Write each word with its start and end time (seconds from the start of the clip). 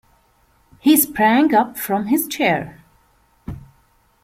He 0.79 0.97
sprang 0.97 1.53
up 1.53 1.77
from 1.77 2.07
his 2.07 2.27
chair. 2.27 2.83